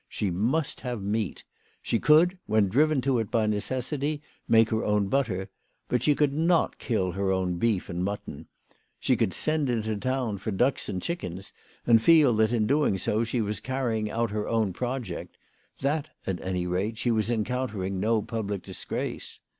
She 0.09 0.31
must 0.31 0.81
have 0.81 1.03
meat. 1.03 1.43
She 1.83 1.99
could, 1.99 2.39
when 2.47 2.69
driven 2.69 3.01
to 3.01 3.19
it 3.19 3.29
by 3.29 3.45
necessity, 3.45 4.19
make 4.47 4.71
her 4.71 4.83
own 4.83 5.09
butter; 5.09 5.51
but 5.89 6.01
she 6.01 6.15
could 6.15 6.33
not 6.33 6.79
kill 6.79 7.11
her 7.11 7.31
own 7.31 7.59
beef 7.59 7.87
and 7.87 8.03
mutton. 8.03 8.47
She 8.99 9.15
could 9.15 9.31
send 9.31 9.69
into 9.69 9.89
the 9.93 9.97
town 10.01 10.39
for 10.39 10.49
ducks 10.49 10.89
and 10.89 11.03
chickens, 11.03 11.53
and 11.85 12.01
feel 12.01 12.33
that 12.37 12.51
in 12.51 12.65
doing 12.65 12.97
so 12.97 13.23
she 13.23 13.41
was 13.41 13.59
carrying 13.59 14.09
out 14.09 14.31
her 14.31 14.47
own 14.47 14.73
project, 14.73 15.37
that, 15.81 16.09
at 16.25 16.41
any 16.41 16.65
rate, 16.65 16.97
she 16.97 17.11
was 17.11 17.29
encountering 17.29 17.99
no 17.99 18.23
public 18.23 18.63
disgrace. 18.63 19.39